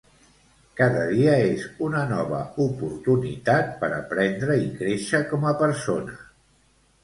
Cada 0.79 1.03
dia 1.11 1.35
és 1.49 1.65
una 1.89 2.01
nova 2.13 2.41
oportunitat 2.67 3.71
per 3.85 3.93
aprendre 4.01 4.59
i 4.65 4.67
créixer 4.83 5.23
com 5.33 5.49
a 5.55 5.57
persona. 5.65 6.21